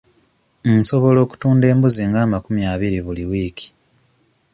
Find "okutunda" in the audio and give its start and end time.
1.25-1.65